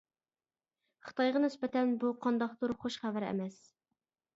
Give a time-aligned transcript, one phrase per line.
[1.09, 3.67] خىتايغا نىسبەتەن، بۇ قانداقتۇر خۇش خەۋەر ئەمەس.